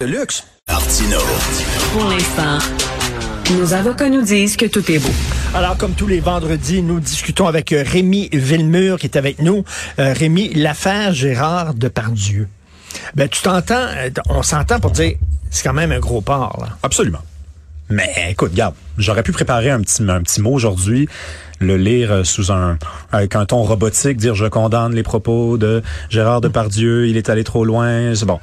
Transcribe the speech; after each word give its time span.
De 0.00 0.06
luxe. 0.06 0.44
Martino. 0.66 1.18
Pour 1.92 2.08
l'instant, 2.08 2.56
nos 3.58 3.74
avocats 3.74 4.08
nous 4.08 4.22
disent 4.22 4.56
que 4.56 4.64
tout 4.64 4.90
est 4.90 4.98
beau. 4.98 5.10
Alors, 5.54 5.76
comme 5.76 5.92
tous 5.92 6.06
les 6.06 6.20
vendredis, 6.20 6.80
nous 6.80 7.00
discutons 7.00 7.46
avec 7.46 7.70
euh, 7.72 7.84
Rémi 7.86 8.30
Villemur 8.32 8.98
qui 8.98 9.08
est 9.08 9.18
avec 9.18 9.40
nous. 9.40 9.62
Euh, 9.98 10.14
Rémi, 10.14 10.54
l'affaire 10.54 11.12
Gérard 11.12 11.74
Depardieu. 11.74 12.48
Ben, 13.14 13.28
tu 13.28 13.42
t'entends, 13.42 13.74
euh, 13.74 14.08
on 14.30 14.42
s'entend 14.42 14.80
pour 14.80 14.92
dire, 14.92 15.16
c'est 15.50 15.64
quand 15.64 15.74
même 15.74 15.92
un 15.92 16.00
gros 16.00 16.22
port, 16.22 16.56
là. 16.62 16.78
Absolument. 16.82 17.20
Mais 17.90 18.10
écoute, 18.30 18.52
regarde, 18.52 18.76
j'aurais 18.96 19.22
pu 19.22 19.32
préparer 19.32 19.68
un 19.68 19.82
petit, 19.82 20.02
un 20.02 20.22
petit 20.22 20.40
mot 20.40 20.52
aujourd'hui, 20.52 21.10
le 21.58 21.76
lire 21.76 22.24
sous 22.24 22.50
un 22.50 22.78
avec 23.12 23.36
un 23.36 23.44
ton 23.44 23.64
robotique, 23.64 24.16
dire 24.16 24.34
je 24.34 24.46
condamne 24.46 24.94
les 24.94 25.02
propos 25.02 25.58
de 25.58 25.82
Gérard 26.08 26.40
Depardieu, 26.40 27.06
il 27.06 27.18
est 27.18 27.28
allé 27.28 27.44
trop 27.44 27.66
loin, 27.66 28.14
c'est 28.14 28.24
bon. 28.24 28.40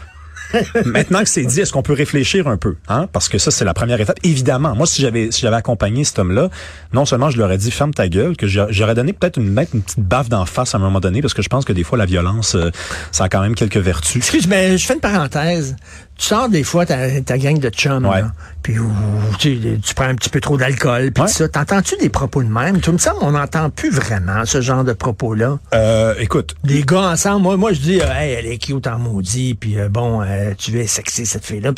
Maintenant 0.86 1.24
que 1.24 1.30
c'est 1.30 1.44
dit, 1.44 1.62
est-ce 1.62 1.72
qu'on 1.72 1.84
peut 1.84 1.94
réfléchir 1.94 2.48
un 2.48 2.58
peu, 2.58 2.76
hein? 2.88 3.08
Parce 3.12 3.30
que 3.30 3.38
ça, 3.38 3.52
c'est 3.52 3.66
la 3.66 3.74
première 3.74 4.00
étape. 4.00 4.18
Évidemment, 4.24 4.76
moi, 4.76 4.86
si 4.86 5.02
j'avais 5.02 5.56
accompagné 5.56 6.04
cet 6.04 6.20
homme-là, 6.20 6.50
non 6.94 7.06
seulement 7.06 7.30
je 7.30 7.38
lui 7.38 7.44
aurais 7.44 7.58
dit 7.58 7.72
ferme 7.72 7.94
ta 7.94 8.08
gueule, 8.08 8.38
que 8.38 8.48
j'aurais 8.48 8.96
donné 8.96 9.14
peut-être 9.14 9.38
une, 9.38 9.48
une 9.48 9.82
petite 9.82 10.00
baffe 10.00 10.30
d'en 10.30 10.46
face 10.46 10.76
à 10.76 10.78
un 10.78 10.82
moment 10.82 11.00
donné, 11.00 11.22
parce 11.22 11.34
que 11.34 11.42
je 11.42 11.50
pense 11.50 11.66
que 11.66 11.74
des 11.74 11.84
fois 11.84 11.98
la 11.98 12.06
violence, 12.06 12.56
euh, 12.56 12.72
ça 13.12 13.26
a 13.26 13.30
quand 13.30 13.42
même 13.42 13.56
quelques 13.56 13.78
vertus. 13.78 14.18
Excuse, 14.18 14.48
mais 14.48 14.78
je 14.78 14.86
fais 14.86 14.94
une 14.94 15.00
parenthèse 15.00 15.76
tu 16.18 16.26
sors 16.28 16.50
des 16.50 16.64
fois 16.64 16.86
ta, 16.86 17.22
ta 17.22 17.38
gang 17.38 17.60
de 17.60 17.70
chums, 17.70 18.06
Ouais. 18.06 18.22
là, 18.22 18.32
puis 18.64 18.80
ou, 18.80 18.92
tu, 19.40 19.60
tu 19.84 19.94
prends 19.94 20.06
un 20.06 20.16
petit 20.16 20.30
peu 20.30 20.42
trop 20.42 20.58
d'alcool, 20.58 21.12
puis 21.12 21.24
Ouais. 21.24 21.30
ça. 21.30 21.48
T'entends-tu 21.48 21.96
des 21.98 22.10
propos 22.10 22.42
de 22.44 22.50
même? 22.50 22.82
Tu 22.82 22.92
me 22.92 22.98
semble 22.98 23.18
on 23.22 23.32
n'entend 23.32 23.70
plus 23.70 23.92
vraiment 23.92 24.44
ce 24.46 24.62
genre 24.62 24.84
de 24.84 24.94
propos-là. 24.94 25.60
Euh, 25.74 26.16
écoute, 26.20 26.56
Des 26.64 26.84
gars 26.84 27.12
ensemble, 27.12 27.42
moi, 27.44 27.58
moi 27.58 27.74
je 27.74 27.80
dis, 27.80 28.02
euh, 28.02 28.06
hey, 28.14 28.34
elle 28.34 28.48
est 28.48 28.58
cute 28.58 28.88
en 28.88 28.98
maudit, 29.00 29.54
puis 29.56 29.80
euh, 29.80 29.90
bon, 29.90 30.22
euh, 30.22 30.52
tu 30.58 30.80
es 30.80 30.88
sexy 30.88 31.26
cette 31.26 31.46
fille-là. 31.46 31.72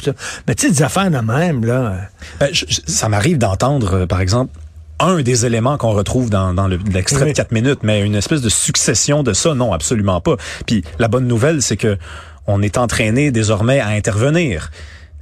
Mais 0.48 0.56
tu 0.56 0.68
sais, 0.68 0.72
des 0.74 0.84
affaires 0.84 1.12
de 1.12 1.20
même, 1.20 1.66
là. 1.66 1.98
je- 2.52 2.66
je- 2.68 2.80
ça 2.88 3.10
m'arrive 3.10 3.38
d'entendre, 3.38 4.06
par 4.06 4.22
exemple, 4.22 4.52
un 5.02 5.22
des 5.22 5.46
éléments 5.46 5.78
qu'on 5.78 5.92
retrouve 5.94 6.30
dans, 6.30 6.53
dans 6.53 6.68
le- 6.68 6.80
l'extrait 6.92 7.26
de 7.28 7.31
4 7.31 7.53
minutes, 7.53 7.80
mais 7.84 8.02
une 8.02 8.16
espèce 8.16 8.42
de 8.42 8.50
succession 8.50 9.24
de 9.24 9.31
ça, 9.31 9.53
non, 9.53 9.72
absolument 9.72 10.20
pas. 10.20 10.36
Puis 10.66 10.84
la 11.00 11.08
bonne 11.08 11.26
nouvelle, 11.28 11.62
c'est 11.62 11.78
que 11.78 11.98
on 12.50 12.61
est 12.61 12.78
entraîné 12.78 13.31
désormais 13.31 13.80
à 13.80 13.88
intervenir. 13.89 14.72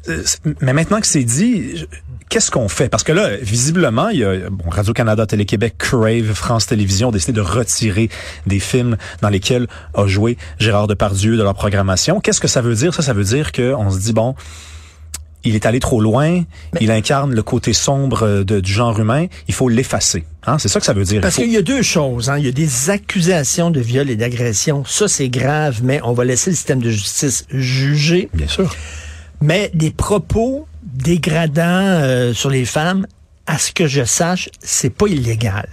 Euh, 0.09 0.23
Mais 0.61 0.73
maintenant 0.73 1.01
que 1.01 1.07
c'est 1.07 1.23
dit, 1.23 1.85
qu'est-ce 2.29 2.51
qu'on 2.51 2.69
fait? 2.69 2.89
Parce 2.89 3.03
que 3.03 3.11
là, 3.11 3.35
visiblement, 3.37 4.09
il 4.09 4.19
y 4.19 4.23
a 4.23 4.49
bon, 4.49 4.69
Radio-Canada, 4.69 5.25
Télé-Québec, 5.25 5.75
Crave, 5.77 6.33
France 6.33 6.67
Télévisions 6.67 7.09
ont 7.09 7.11
décidé 7.11 7.33
de 7.33 7.41
retirer 7.41 8.09
des 8.45 8.59
films 8.59 8.97
dans 9.21 9.29
lesquels 9.29 9.67
a 9.93 10.07
joué 10.07 10.37
Gérard 10.59 10.87
Depardieu 10.87 11.37
de 11.37 11.43
leur 11.43 11.55
programmation. 11.55 12.19
Qu'est-ce 12.21 12.39
que 12.39 12.47
ça 12.47 12.61
veut 12.61 12.75
dire? 12.75 12.93
Ça, 12.93 13.01
ça 13.01 13.13
veut 13.13 13.23
dire 13.23 13.51
qu'on 13.51 13.91
se 13.91 13.99
dit, 13.99 14.13
bon, 14.13 14.35
il 15.43 15.55
est 15.55 15.65
allé 15.65 15.79
trop 15.79 16.01
loin, 16.01 16.43
il 16.81 16.91
incarne 16.91 17.33
le 17.33 17.43
côté 17.43 17.71
sombre 17.73 18.23
euh, 18.23 18.43
de- 18.43 18.59
du 18.59 18.71
genre 18.71 18.99
humain, 18.99 19.27
il 19.47 19.53
faut 19.53 19.69
l'effacer. 19.69 20.25
Hein? 20.45 20.57
C'est 20.59 20.67
ça 20.67 20.79
que 20.79 20.85
ça 20.85 20.93
veut 20.93 21.03
dire. 21.05 21.21
Parce 21.21 21.35
faut- 21.35 21.41
qu'il 21.43 21.51
y 21.51 21.57
a 21.57 21.61
deux 21.61 21.81
choses. 21.81 22.29
Hein. 22.29 22.37
Il 22.39 22.45
y 22.45 22.49
a 22.49 22.51
des 22.51 22.89
accusations 22.89 23.69
de 23.71 23.79
viol 23.79 24.09
et 24.09 24.15
d'agression. 24.15 24.83
Ça, 24.85 25.07
c'est 25.07 25.29
grave, 25.29 25.79
mais 25.83 25.99
on 26.03 26.13
va 26.13 26.25
laisser 26.25 26.49
le 26.51 26.55
système 26.55 26.81
de 26.81 26.89
justice 26.89 27.45
juger. 27.49 28.29
Bien 28.33 28.47
sûr. 28.47 28.73
Mais 29.41 29.69
des 29.73 29.91
propos 29.91 30.67
dégradants 30.83 31.63
euh, 31.63 32.33
sur 32.33 32.49
les 32.49 32.65
femmes, 32.65 33.05
à 33.45 33.57
ce 33.57 33.71
que 33.71 33.87
je 33.87 34.03
sache, 34.03 34.49
c'est 34.59 34.89
pas 34.89 35.07
illégal. 35.07 35.67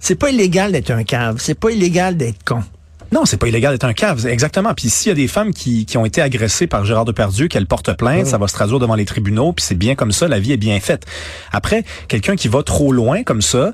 C'est 0.00 0.14
pas 0.16 0.30
illégal 0.30 0.72
d'être 0.72 0.90
un 0.90 1.04
cave. 1.04 1.36
C'est 1.38 1.54
pas 1.58 1.70
illégal 1.70 2.16
d'être 2.16 2.42
con. 2.44 2.62
Non, 3.12 3.24
c'est 3.24 3.36
pas 3.36 3.48
illégal 3.48 3.72
d'être 3.72 3.84
un 3.84 3.92
cave, 3.92 4.26
exactement. 4.26 4.72
Puis 4.74 4.88
s'il 4.88 5.08
y 5.08 5.12
a 5.12 5.14
des 5.14 5.26
femmes 5.26 5.52
qui, 5.52 5.84
qui 5.84 5.98
ont 5.98 6.04
été 6.04 6.22
agressées 6.22 6.68
par 6.68 6.84
Gérard 6.84 7.04
Depardieu, 7.04 7.48
qu'elles 7.48 7.66
portent 7.66 7.96
plainte, 7.96 8.26
ça 8.26 8.38
va 8.38 8.46
se 8.46 8.54
traduire 8.54 8.78
devant 8.78 8.94
les 8.94 9.04
tribunaux, 9.04 9.52
puis 9.52 9.64
c'est 9.64 9.74
bien 9.74 9.96
comme 9.96 10.12
ça, 10.12 10.28
la 10.28 10.38
vie 10.38 10.52
est 10.52 10.56
bien 10.56 10.78
faite. 10.78 11.06
Après, 11.50 11.84
quelqu'un 12.06 12.36
qui 12.36 12.48
va 12.48 12.62
trop 12.62 12.92
loin 12.92 13.24
comme 13.24 13.42
ça 13.42 13.72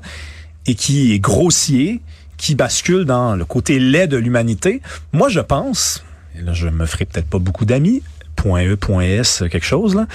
et 0.65 0.73
qui 0.73 1.13
est 1.13 1.19
grossier, 1.19 2.01
qui 2.37 2.55
bascule 2.55 3.05
dans 3.05 3.35
le 3.35 3.45
côté 3.45 3.79
laid 3.79 4.07
de 4.07 4.17
l'humanité, 4.17 4.81
moi 5.13 5.29
je 5.29 5.39
pense, 5.39 6.03
et 6.37 6.41
là 6.41 6.53
je 6.53 6.67
me 6.67 6.85
ferai 6.85 7.05
peut-être 7.05 7.27
pas 7.27 7.39
beaucoup 7.39 7.65
d'amis, 7.65 8.03
point 8.35 8.65
E, 8.65 8.75
point 8.75 9.03
S, 9.03 9.43
quelque 9.51 9.65
chose 9.65 9.95
là, 9.95 10.07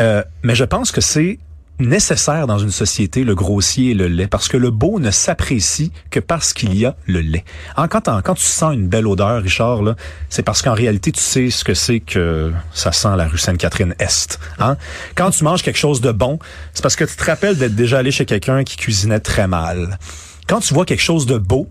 euh, 0.00 0.22
mais 0.42 0.54
je 0.54 0.64
pense 0.64 0.90
que 0.92 1.00
c'est 1.00 1.38
nécessaire 1.78 2.46
dans 2.46 2.58
une 2.58 2.70
société, 2.70 3.24
le 3.24 3.34
grossier 3.34 3.90
et 3.90 3.94
le 3.94 4.08
lait, 4.08 4.26
parce 4.26 4.48
que 4.48 4.56
le 4.56 4.70
beau 4.70 4.98
ne 4.98 5.10
s'apprécie 5.10 5.92
que 6.10 6.20
parce 6.20 6.52
qu'il 6.52 6.74
y 6.74 6.86
a 6.86 6.96
le 7.06 7.20
lait. 7.20 7.44
Hein, 7.76 7.88
quand, 7.88 8.22
quand 8.22 8.34
tu 8.34 8.44
sens 8.44 8.74
une 8.74 8.88
belle 8.88 9.06
odeur, 9.06 9.42
Richard, 9.42 9.82
c'est 10.28 10.42
parce 10.42 10.62
qu'en 10.62 10.74
réalité, 10.74 11.12
tu 11.12 11.20
sais 11.20 11.50
ce 11.50 11.64
que 11.64 11.74
c'est 11.74 12.00
que 12.00 12.52
ça 12.72 12.92
sent 12.92 13.14
la 13.16 13.28
rue 13.28 13.38
Sainte-Catherine-Est. 13.38 14.38
Hein? 14.58 14.76
Quand 15.14 15.30
tu 15.30 15.44
manges 15.44 15.62
quelque 15.62 15.78
chose 15.78 16.00
de 16.00 16.12
bon, 16.12 16.38
c'est 16.72 16.82
parce 16.82 16.96
que 16.96 17.04
tu 17.04 17.16
te 17.16 17.24
rappelles 17.24 17.56
d'être 17.56 17.74
déjà 17.74 17.98
allé 17.98 18.10
chez 18.10 18.24
quelqu'un 18.24 18.64
qui 18.64 18.76
cuisinait 18.76 19.20
très 19.20 19.46
mal. 19.46 19.98
Quand 20.46 20.60
tu 20.60 20.74
vois 20.74 20.84
quelque 20.84 21.02
chose 21.02 21.26
de 21.26 21.38
beau, 21.38 21.68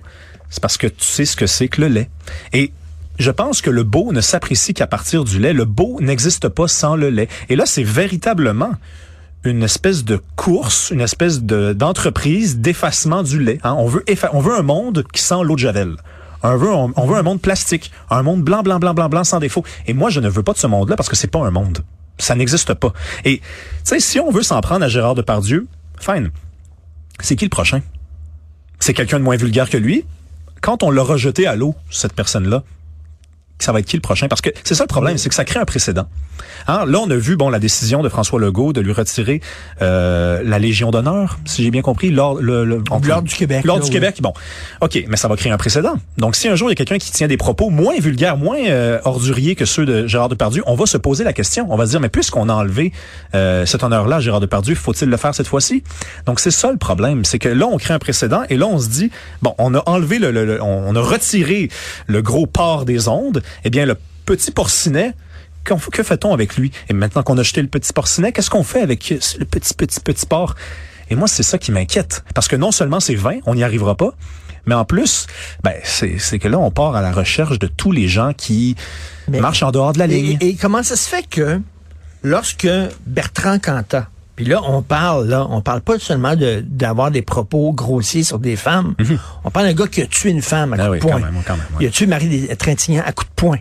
c'est 0.50 0.62
parce 0.62 0.78
que 0.78 0.88
tu 0.88 1.04
sais 1.04 1.26
ce 1.26 1.36
que 1.36 1.48
c'est 1.48 1.68
que 1.68 1.82
le 1.82 1.88
lait. 1.88 2.10
Et 2.54 2.72
je 3.18 3.32
pense 3.32 3.62
que 3.62 3.70
le 3.70 3.84
beau 3.84 4.12
ne 4.12 4.22
s'apprécie 4.22 4.74
qu'à 4.74 4.88
partir 4.88 5.24
du 5.24 5.40
lait. 5.40 5.54
Le 5.54 5.66
beau 5.66 6.00
n'existe 6.02 6.50
pas 6.50 6.68
sans 6.68 6.96
le 6.96 7.10
lait. 7.10 7.30
Et 7.50 7.56
là, 7.56 7.66
c'est 7.66 7.84
véritablement 7.84 8.74
une 9.45 9.63
espèce 9.63 10.03
de 10.03 10.19
course, 10.35 10.91
une 10.91 11.01
espèce 11.01 11.41
de 11.44 11.73
d'entreprise 11.73 12.57
d'effacement 12.57 13.23
du 13.23 13.41
lait. 13.44 13.59
hein. 13.63 13.75
On 13.78 13.88
veut 13.88 14.03
effa- 14.07 14.29
on 14.33 14.39
veut 14.39 14.57
un 14.57 14.61
monde 14.63 15.03
qui 15.13 15.22
sent 15.22 15.44
l'eau 15.44 15.56
de 15.56 15.59
javel. 15.59 15.95
On 16.44 16.57
veut, 16.57 16.69
on, 16.72 17.07
veut 17.07 17.16
un 17.17 17.23
monde 17.23 17.41
plastique, 17.41 17.91
un 18.11 18.22
monde 18.22 18.44
blanc, 18.44 18.61
blanc, 18.61 18.78
blanc, 18.78 18.94
blanc, 18.94 19.09
blanc, 19.09 19.23
sans 19.23 19.39
défaut. 19.39 19.63
Et 19.88 19.94
moi, 19.95 20.11
je 20.11 20.19
ne 20.19 20.29
veux 20.29 20.44
pas 20.44 20.53
de 20.53 20.59
ce 20.59 20.67
monde-là 20.67 20.95
parce 20.95 21.09
que 21.09 21.16
c'est 21.16 21.28
pas 21.31 21.39
un 21.39 21.50
monde. 21.50 21.79
Ça 22.19 22.35
n'existe 22.35 22.75
pas. 22.75 22.94
Et, 23.23 23.39
tu 23.39 23.44
sais, 23.83 24.00
si 24.00 24.19
on 24.19 24.29
veut 24.29 24.44
s'en 24.44 24.61
prendre 24.61 24.85
à 24.85 24.88
Gérard 24.88 25.16
Depardieu, 25.16 25.66
fine. 26.00 26.29
C'est 27.19 27.35
qui 27.35 27.45
le 27.45 27.50
prochain? 27.50 27.81
C'est 28.79 28.94
quelqu'un 28.94 29.17
de 29.17 29.23
moins 29.23 29.38
vulgaire 29.38 29.69
que 29.72 29.77
lui? 29.77 30.06
Quand 30.62 30.83
on 30.83 30.91
l'aura 30.91 31.17
jeté 31.17 31.47
à 31.47 31.56
l'eau, 31.56 31.73
cette 31.89 32.13
personne-là, 32.13 32.63
ça 33.60 33.72
va 33.72 33.80
être 33.80 33.86
qui 33.86 33.96
le 33.98 34.02
prochain? 34.02 34.28
Parce 34.28 34.42
que 34.42 34.50
c'est 34.64 34.76
ça 34.76 34.84
le 34.84 34.88
problème, 34.88 35.18
c'est 35.18 35.30
que 35.30 35.36
ça 35.36 35.46
crée 35.46 35.60
un 35.60 35.66
précédent. 35.66 36.08
Hein, 36.68 36.86
là, 36.88 37.00
on 37.00 37.10
a 37.12 37.16
vu 37.16 37.36
bon 37.38 37.50
la 37.50 37.60
décision 37.60 38.02
de 38.02 38.10
François 38.10 38.40
Legault 38.40 38.74
de 38.74 38.82
lui 38.82 38.92
retirer 38.92 39.40
euh, 39.82 40.42
la 40.44 40.58
Légion 40.60 40.90
d'honneur, 40.92 41.38
si 41.46 41.64
j'ai 41.64 41.70
bien 41.72 41.82
compris, 41.84 42.10
l'ordre 42.12 42.42
le, 42.42 42.66
le- 42.66 42.82
du 43.22 43.36
Québec, 43.36 43.64
L'ordre 43.66 43.84
du 43.84 43.90
oui. 43.90 43.94
Québec, 43.94 44.18
bon. 44.22 44.34
OK, 44.82 45.04
mais 45.08 45.16
ça 45.18 45.28
va 45.28 45.36
créer 45.36 45.52
un 45.52 45.58
précédent. 45.58 45.96
Donc, 46.18 46.36
si 46.36 46.48
un 46.48 46.56
jour, 46.56 46.70
il 46.70 46.72
y 46.72 46.74
a 46.74 46.76
quelqu'un 46.76 46.98
qui 46.98 47.12
tient 47.12 47.28
des 47.28 47.38
propos 47.38 47.70
moins 47.70 47.94
vulgaires, 48.00 48.36
moins 48.38 48.58
euh, 48.66 49.00
orduriers 49.06 49.56
que 49.56 49.66
ceux 49.66 49.86
de 49.86 50.08
Gérard 50.08 50.30
Depardieu, 50.30 50.64
on 50.66 50.76
va 50.76 50.86
se 50.88 50.98
poser 50.98 51.24
la 51.24 51.34
question. 51.34 51.68
On 51.70 51.78
va 51.78 51.86
se 51.86 51.92
dire, 51.92 52.00
mais 52.00 52.10
puisqu'on 52.10 52.50
a 52.50 52.54
enlevé 52.54 52.92
euh, 53.36 53.66
cet 53.66 53.84
honneur-là 53.84 54.18
à 54.18 54.20
Gérard 54.20 54.40
Depardieu, 54.42 54.76
faut-il 54.76 55.10
le 55.10 55.18
faire 55.18 55.36
cette 55.36 55.48
fois-ci? 55.48 55.84
Donc, 56.26 56.40
c'est 56.40 56.52
ça 56.52 56.72
le 56.72 56.78
problème. 56.78 57.26
C'est 57.26 57.40
que 57.40 57.50
là, 57.50 57.68
on 57.68 57.78
crée 57.78 57.94
un 57.94 58.00
précédent 58.00 58.42
et 58.50 58.58
là, 58.58 58.66
on 58.66 58.80
se 58.80 58.90
dit, 58.90 59.12
bon, 59.42 59.54
on 59.60 59.74
a 59.76 59.84
enlevé, 59.86 60.18
le, 60.20 60.32
le- 60.32 60.46
le- 60.46 60.62
on, 60.64 60.90
on 60.90 60.96
a 60.96 61.02
retiré 61.02 61.70
le 62.08 62.22
gros 62.22 62.48
port 62.48 62.86
des 62.86 63.08
ondes. 63.08 63.44
Eh 63.63 63.69
bien, 63.69 63.85
le 63.85 63.95
petit 64.25 64.51
porcinet, 64.51 65.13
que 65.63 66.03
fait-on 66.03 66.33
avec 66.33 66.57
lui? 66.57 66.72
Et 66.89 66.94
maintenant 66.94 67.23
qu'on 67.23 67.38
a 67.38 67.44
jeté 67.44 67.61
le 67.61 67.67
petit 67.67 67.91
porcinet, 67.94 68.31
qu'est-ce 68.31 68.50
qu'on 68.50 68.63
fait 68.63 68.81
avec 68.81 69.09
le 69.09 69.45
petit, 69.45 69.73
petit, 69.73 70.00
petit 70.00 70.25
porc? 70.25 70.56
Et 71.09 71.16
moi, 71.16 71.28
c'est 71.28 71.44
ça 71.44 71.57
qui 71.57 71.72
m'inquiète. 71.72 72.23
Parce 72.33 72.47
que 72.47 72.56
non 72.56 72.72
seulement 72.72 73.00
c'est 73.00 73.16
vain, 73.16 73.38
on 73.45 73.56
n'y 73.56 73.63
arrivera 73.63 73.95
pas, 73.95 74.11
mais 74.66 74.73
en 74.75 74.85
plus, 74.85 75.28
ben, 75.63 75.73
c'est 75.83 76.17
c'est 76.17 76.39
que 76.39 76.47
là, 76.47 76.57
on 76.59 76.72
part 76.72 76.95
à 76.95 77.01
la 77.01 77.11
recherche 77.11 77.59
de 77.59 77.67
tous 77.67 77.91
les 77.91 78.07
gens 78.07 78.33
qui 78.33 78.75
Mais- 79.28 79.39
marchent 79.39 79.63
en 79.63 79.72
dehors 79.72 79.94
de 79.94 80.00
la 80.00 80.07
ligne. 80.07 80.38
Et, 80.41 80.50
et 80.50 80.56
comment 80.56 80.81
ça 80.83 80.95
se 80.95 81.07
fait 81.07 81.27
que 81.29 81.62
lorsque 82.23 82.67
Bertrand 83.06 83.59
Cantat, 83.59 84.07
puis 84.35 84.46
là, 84.46 84.62
on 84.68 84.81
parle, 84.81 85.28
là, 85.28 85.47
on 85.50 85.62
parle 85.62 85.81
pas 85.81 85.97
seulement 86.00 86.35
de- 86.35 86.63
d'avoir 86.68 87.09
des 87.12 87.22
propos 87.22 87.72
grossiers 87.72 88.23
sur 88.23 88.40
des 88.40 88.56
femmes. 88.56 88.96
On 89.44 89.50
parle 89.51 89.68
d'un 89.68 89.73
gars 89.73 89.88
qui 89.88 90.01
a 90.01 90.06
tué 90.07 90.29
une 90.31 90.41
femme 90.41 90.73
à 90.73 90.78
Mhm. 90.78 90.81
Ah 90.81 90.85
coup 90.88 90.91
oui, 90.94 90.97
de 91.00 91.01
poing. 91.03 91.12
quand 91.13 91.19
même, 91.25 91.44
quand 91.46 91.53
même, 91.57 91.66
ouais. 91.78 91.85
Il 91.85 91.88
a 91.88 91.91
tué 91.91 92.06
Marie 92.07 92.47
Trintignant 92.57 93.03
à 93.06 93.12
coup 93.13 93.24
de 93.24 93.29
poing. 93.35 93.57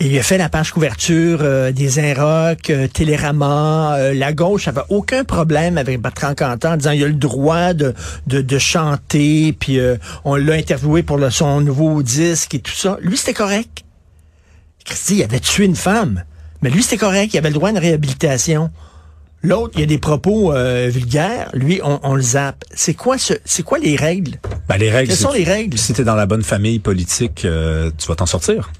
Et 0.00 0.06
il 0.06 0.18
a 0.18 0.22
fait 0.22 0.38
la 0.38 0.48
page 0.48 0.72
couverture 0.72 1.40
euh, 1.42 1.70
des 1.70 1.98
Inrocks, 2.00 2.70
euh, 2.70 2.88
Télérama. 2.88 3.94
euh, 3.98 4.14
la 4.14 4.32
gauche 4.32 4.66
avait 4.66 4.80
aucun 4.88 5.22
problème 5.22 5.78
avec 5.78 6.00
Bertrand 6.00 6.34
Cantat 6.34 6.72
en 6.72 6.76
disant 6.76 6.90
il 6.90 7.04
a 7.04 7.06
le 7.06 7.12
droit 7.12 7.72
de, 7.72 7.94
de, 8.26 8.40
de 8.40 8.58
chanter, 8.58 9.52
puis 9.52 9.78
euh, 9.78 9.96
on 10.24 10.34
l'a 10.34 10.54
interviewé 10.54 11.02
pour 11.04 11.18
le, 11.18 11.30
son 11.30 11.60
nouveau 11.60 12.02
disque 12.02 12.54
et 12.54 12.58
tout 12.58 12.72
ça. 12.72 12.96
Lui, 13.00 13.16
c'était 13.16 13.34
correct. 13.34 13.84
Christy, 14.84 15.16
il 15.18 15.22
avait 15.22 15.38
tué 15.40 15.66
une 15.66 15.76
femme. 15.76 16.24
Mais 16.62 16.70
lui, 16.70 16.82
c'était 16.82 16.96
correct. 16.96 17.32
Il 17.34 17.38
avait 17.38 17.50
le 17.50 17.54
droit 17.54 17.68
à 17.68 17.72
une 17.72 17.78
réhabilitation. 17.78 18.70
L'autre, 19.42 19.72
il 19.74 19.80
y 19.80 19.82
a 19.82 19.86
des 19.86 19.98
propos 19.98 20.52
euh, 20.52 20.88
vulgaires. 20.92 21.50
Lui, 21.52 21.80
on, 21.82 21.98
on 22.04 22.14
le 22.14 22.22
zappe. 22.22 22.64
C'est 22.74 22.94
quoi 22.94 23.18
ce, 23.18 23.34
c'est 23.44 23.62
quoi 23.64 23.78
les 23.78 23.96
règles? 23.96 24.38
Ben, 24.68 24.76
les 24.76 24.90
règles, 24.90 25.08
Quelles 25.08 25.16
sont 25.18 25.32
les 25.32 25.44
règles? 25.44 25.76
Si 25.78 25.92
t'es 25.92 26.04
dans 26.04 26.14
la 26.14 26.26
bonne 26.26 26.44
famille 26.44 26.78
politique, 26.78 27.44
euh, 27.44 27.90
tu 27.98 28.06
vas 28.06 28.14
t'en 28.14 28.26
sortir. 28.26 28.70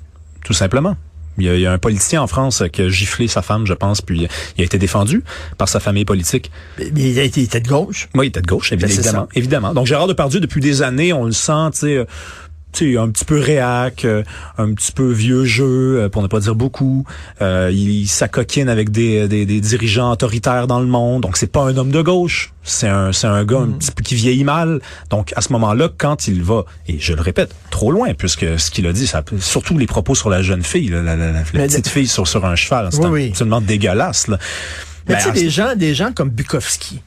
Tout 0.44 0.52
simplement. 0.52 0.96
Il 1.38 1.44
y, 1.44 1.48
a, 1.48 1.54
il 1.54 1.60
y 1.62 1.66
a 1.66 1.72
un 1.72 1.78
politicien 1.78 2.20
en 2.20 2.26
France 2.26 2.62
qui 2.72 2.82
a 2.82 2.88
giflé 2.90 3.26
sa 3.26 3.40
femme, 3.40 3.66
je 3.66 3.72
pense, 3.72 4.02
puis 4.02 4.28
il 4.58 4.62
a 4.62 4.64
été 4.66 4.76
défendu 4.76 5.24
par 5.56 5.66
sa 5.66 5.80
famille 5.80 6.04
politique. 6.04 6.50
Mais 6.78 7.10
il 7.10 7.18
a 7.18 7.22
été- 7.22 7.40
il 7.40 7.44
était 7.44 7.60
de 7.62 7.68
gauche. 7.68 8.10
Oui, 8.14 8.26
il 8.26 8.28
était 8.28 8.42
de 8.42 8.46
gauche, 8.46 8.70
Ben, 8.74 8.84
évidemment. 8.84 9.22
ça. 9.22 9.28
évidemment. 9.34 9.72
Donc 9.72 9.86
Gérard 9.86 10.08
Depardieu, 10.08 10.40
depuis 10.40 10.60
des 10.60 10.82
années, 10.82 11.14
on 11.14 11.24
le 11.24 11.32
sent, 11.32 11.70
tu 11.72 11.78
sais, 11.78 11.96
euh, 11.96 12.04
sais, 12.78 12.96
un 12.96 13.08
petit 13.10 13.24
peu 13.24 13.38
réac, 13.38 14.04
euh, 14.04 14.22
un 14.58 14.72
petit 14.74 14.92
peu 14.92 15.10
vieux 15.10 15.44
jeu, 15.44 16.00
euh, 16.00 16.08
pour 16.08 16.22
ne 16.22 16.26
pas 16.26 16.40
dire 16.40 16.54
beaucoup. 16.54 17.04
Euh, 17.40 17.70
il, 17.72 18.06
s'acoquine 18.06 18.68
avec 18.68 18.90
des, 18.90 19.28
des, 19.28 19.46
des, 19.46 19.60
dirigeants 19.60 20.10
autoritaires 20.12 20.66
dans 20.66 20.80
le 20.80 20.86
monde. 20.86 21.22
Donc, 21.22 21.36
c'est 21.36 21.50
pas 21.50 21.62
un 21.62 21.76
homme 21.76 21.90
de 21.90 22.02
gauche. 22.02 22.52
C'est 22.62 22.88
un, 22.88 23.12
c'est 23.12 23.26
un 23.26 23.44
gars 23.44 23.58
un 23.58 23.66
mm. 23.66 23.78
petit 23.78 23.90
peu 23.92 24.02
qui 24.02 24.14
vieillit 24.14 24.44
mal. 24.44 24.80
Donc, 25.10 25.32
à 25.36 25.40
ce 25.40 25.52
moment-là, 25.52 25.88
quand 25.96 26.28
il 26.28 26.42
va, 26.42 26.64
et 26.86 26.98
je 26.98 27.12
le 27.12 27.20
répète, 27.20 27.54
trop 27.70 27.90
loin, 27.90 28.14
puisque 28.14 28.58
ce 28.58 28.70
qu'il 28.70 28.86
a 28.86 28.92
dit, 28.92 29.06
ça, 29.06 29.22
surtout 29.38 29.78
les 29.78 29.86
propos 29.86 30.14
sur 30.14 30.30
la 30.30 30.42
jeune 30.42 30.62
fille, 30.62 30.88
la, 30.88 31.02
la, 31.02 31.16
la, 31.16 31.42
petite 31.42 31.88
fille 31.88 32.06
sur, 32.06 32.28
sur 32.28 32.44
un 32.44 32.54
cheval, 32.54 32.88
c'est 32.90 33.04
absolument 33.04 33.60
dégueulasse. 33.60 34.28
Là. 34.28 34.38
Mais 35.08 35.16
tu 35.16 35.22
sais, 35.22 35.32
ben, 35.32 35.34
des 35.34 35.50
gens, 35.50 35.74
des 35.76 35.94
gens 35.94 36.12
comme 36.12 36.30
Bukowski, 36.30 37.00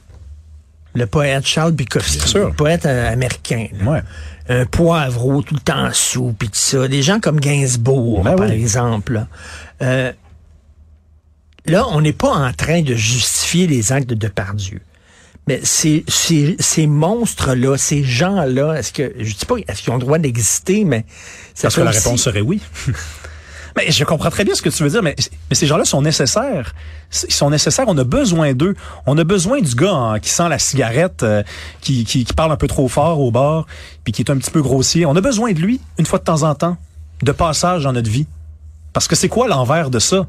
le 0.96 1.06
poète 1.06 1.46
Charles 1.46 1.72
Bukowski, 1.72 2.34
le 2.38 2.52
poète 2.52 2.86
américain. 2.86 3.66
ouais 3.84 4.02
un 4.48 4.64
poivreau 4.64 5.42
tout 5.42 5.54
le 5.54 5.60
temps 5.60 5.90
sous, 5.92 6.34
puis 6.38 6.48
tout 6.48 6.54
ça. 6.54 6.88
Des 6.88 7.02
gens 7.02 7.20
comme 7.20 7.40
Gainsbourg, 7.40 8.22
ben 8.22 8.36
par 8.36 8.50
exemple. 8.50 9.26
Euh, 9.82 10.12
là, 11.66 11.86
on 11.90 12.00
n'est 12.00 12.12
pas 12.12 12.30
en 12.30 12.52
train 12.52 12.82
de 12.82 12.94
justifier 12.94 13.66
les 13.66 13.92
actes 13.92 14.08
de 14.08 14.14
Depardieu. 14.14 14.80
Mais 15.48 15.60
ces, 15.62 16.04
ces, 16.08 16.56
ces 16.58 16.86
monstres-là, 16.86 17.76
ces 17.76 18.02
gens-là, 18.02 18.74
est-ce 18.74 18.92
que, 18.92 19.12
je 19.18 19.34
dis 19.34 19.46
pas, 19.46 19.56
est-ce 19.68 19.82
qu'ils 19.82 19.92
ont 19.92 19.96
le 19.96 20.00
droit 20.00 20.18
d'exister, 20.18 20.84
mais... 20.84 21.04
Parce 21.60 21.76
que 21.76 21.82
la 21.82 21.92
réponse 21.92 22.22
serait 22.22 22.40
oui. 22.40 22.60
Mais 23.76 23.90
je 23.90 24.04
comprends 24.04 24.30
très 24.30 24.44
bien 24.44 24.54
ce 24.54 24.62
que 24.62 24.70
tu 24.70 24.82
veux 24.82 24.88
dire, 24.88 25.02
mais, 25.02 25.14
ces 25.52 25.66
gens-là 25.66 25.84
sont 25.84 26.00
nécessaires. 26.00 26.74
Ils 27.28 27.32
sont 27.32 27.50
nécessaires. 27.50 27.84
On 27.88 27.98
a 27.98 28.04
besoin 28.04 28.54
d'eux. 28.54 28.74
On 29.04 29.18
a 29.18 29.24
besoin 29.24 29.60
du 29.60 29.74
gars 29.74 29.92
hein, 29.92 30.18
qui 30.18 30.30
sent 30.30 30.48
la 30.48 30.58
cigarette, 30.58 31.22
euh, 31.22 31.42
qui, 31.82 32.04
qui, 32.04 32.24
parle 32.24 32.52
un 32.52 32.56
peu 32.56 32.68
trop 32.68 32.88
fort 32.88 33.20
au 33.20 33.30
bar, 33.30 33.66
puis 34.02 34.12
qui 34.12 34.22
est 34.22 34.30
un 34.30 34.38
petit 34.38 34.50
peu 34.50 34.62
grossier. 34.62 35.04
On 35.04 35.14
a 35.14 35.20
besoin 35.20 35.52
de 35.52 35.60
lui, 35.60 35.80
une 35.98 36.06
fois 36.06 36.18
de 36.18 36.24
temps 36.24 36.42
en 36.42 36.54
temps, 36.54 36.78
de 37.22 37.32
passage 37.32 37.84
dans 37.84 37.92
notre 37.92 38.10
vie. 38.10 38.26
Parce 38.94 39.08
que 39.08 39.14
c'est 39.14 39.28
quoi 39.28 39.46
l'envers 39.46 39.90
de 39.90 39.98
ça? 39.98 40.26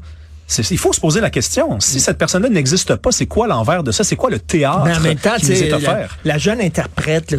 Il 0.70 0.78
faut 0.78 0.92
se 0.92 1.00
poser 1.00 1.20
la 1.20 1.30
question. 1.30 1.78
Si 1.80 2.00
cette 2.00 2.18
personne-là 2.18 2.48
n'existe 2.48 2.94
pas, 2.96 3.12
c'est 3.12 3.26
quoi 3.26 3.46
l'envers 3.46 3.82
de 3.82 3.92
ça? 3.92 4.04
C'est 4.04 4.16
quoi 4.16 4.30
le 4.30 4.38
théâtre 4.38 4.84
Mais 4.84 4.96
en 4.96 5.00
même 5.00 5.18
temps, 5.18 5.36
qui 5.36 5.50
nous 5.50 5.62
est 5.62 5.72
offert? 5.72 6.16
La, 6.24 6.38
jeune 6.38 6.60
interprète 6.60 7.30
le 7.32 7.38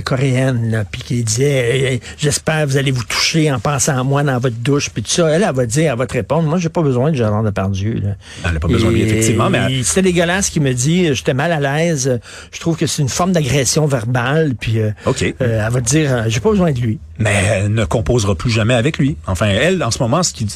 coréenne, 0.00 0.84
puis 0.90 1.02
qui 1.02 1.22
disait 1.22 2.00
J'espère 2.18 2.64
que 2.64 2.70
vous 2.70 2.76
allez 2.76 2.90
vous 2.90 3.04
toucher 3.04 3.52
en 3.52 3.60
pensant 3.60 3.98
à 3.98 4.02
moi 4.02 4.22
dans 4.22 4.38
votre 4.38 4.56
douche, 4.56 4.90
puis 4.90 5.02
tout 5.02 5.10
ça. 5.10 5.28
Elle, 5.28 5.42
elle 5.42 5.54
va 5.54 5.66
dire, 5.66 5.92
elle 5.92 5.98
va 5.98 6.06
te 6.06 6.14
répondre 6.14 6.48
Moi, 6.48 6.58
j'ai 6.58 6.68
pas 6.68 6.82
besoin 6.82 7.10
de 7.10 7.16
Gérard 7.16 7.42
Depardieu. 7.42 7.94
Là. 7.94 8.10
Elle 8.44 8.54
n'a 8.54 8.60
pas 8.60 8.68
besoin 8.68 8.90
de 8.90 8.96
lui, 8.96 9.02
effectivement. 9.02 9.50
Mais 9.50 9.82
C'était 9.82 10.02
dégueulasse 10.02 10.50
qui 10.50 10.60
me 10.60 10.72
dit 10.72 11.14
J'étais 11.14 11.34
mal 11.34 11.52
à 11.52 11.60
l'aise. 11.60 12.20
Je 12.52 12.60
trouve 12.60 12.76
que 12.76 12.86
c'est 12.86 13.02
une 13.02 13.08
forme 13.08 13.32
d'agression 13.32 13.86
verbale. 13.86 14.54
Puis 14.58 14.80
euh, 14.80 14.90
OK. 15.06 15.22
Euh, 15.22 15.34
elle 15.66 15.72
va 15.72 15.80
te 15.80 15.86
dire 15.86 16.24
J'ai 16.28 16.40
pas 16.40 16.50
besoin 16.50 16.72
de 16.72 16.80
lui 16.80 16.98
mais 17.18 17.34
elle 17.50 17.74
ne 17.74 17.84
composera 17.84 18.34
plus 18.34 18.50
jamais 18.50 18.74
avec 18.74 18.98
lui. 18.98 19.16
Enfin, 19.26 19.46
elle, 19.46 19.82
en 19.82 19.90
ce 19.90 19.98
moment, 20.00 20.22
ce 20.22 20.32
qui, 20.32 20.46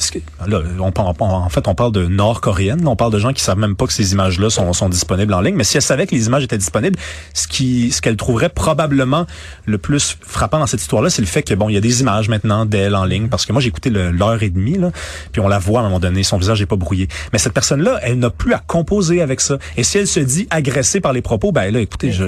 là, 0.47 0.61
on, 0.79 0.93
en 0.95 1.49
fait, 1.49 1.67
on 1.67 1.75
parle 1.75 1.91
de 1.93 2.07
nord-coréenne, 2.07 2.85
on 2.87 2.97
parle 2.97 3.13
de 3.13 3.19
gens 3.19 3.31
qui 3.31 3.41
savent 3.41 3.57
même 3.57 3.75
pas 3.75 3.87
que 3.87 3.93
ces 3.93 4.11
images-là 4.11 4.49
sont, 4.49 4.73
sont 4.73 4.89
disponibles 4.89 5.33
en 5.33 5.39
ligne. 5.39 5.55
Mais 5.55 5.63
si 5.63 5.77
elle 5.77 5.83
savait 5.83 6.07
que 6.07 6.15
les 6.15 6.27
images 6.27 6.43
étaient 6.43 6.57
disponibles, 6.57 6.99
ce 7.33 7.47
qui, 7.47 7.91
ce 7.91 8.01
qu'elle 8.01 8.17
trouverait 8.17 8.49
probablement 8.49 9.25
le 9.65 9.77
plus 9.77 10.17
frappant 10.21 10.59
dans 10.59 10.67
cette 10.67 10.81
histoire-là, 10.81 11.09
c'est 11.09 11.21
le 11.21 11.27
fait 11.27 11.43
que 11.43 11.53
bon, 11.53 11.69
il 11.69 11.75
y 11.75 11.77
a 11.77 11.81
des 11.81 12.01
images 12.01 12.27
maintenant 12.27 12.65
d'elle 12.65 12.95
en 12.95 13.05
ligne, 13.05 13.29
parce 13.29 13.45
que 13.45 13.53
moi 13.53 13.61
j'ai 13.61 13.69
écouté 13.69 13.89
l'heure 13.89 14.43
et 14.43 14.49
demie 14.49 14.77
là, 14.77 14.91
puis 15.31 15.41
on 15.41 15.47
la 15.47 15.59
voit 15.59 15.79
à 15.79 15.83
un 15.83 15.85
moment 15.85 15.99
donné, 15.99 16.23
son 16.23 16.37
visage 16.37 16.59
n'est 16.59 16.65
pas 16.65 16.75
brouillé. 16.75 17.07
Mais 17.31 17.39
cette 17.39 17.53
personne-là, 17.53 17.99
elle 18.01 18.19
n'a 18.19 18.29
plus 18.29 18.53
à 18.53 18.59
composer 18.59 19.21
avec 19.21 19.39
ça. 19.39 19.57
Et 19.77 19.83
si 19.83 19.97
elle 19.99 20.07
se 20.07 20.19
dit 20.19 20.47
agressée 20.49 20.99
par 20.99 21.13
les 21.13 21.21
propos, 21.21 21.51
ben 21.51 21.71
là, 21.71 21.79
écoutez, 21.79 22.11
je 22.11 22.25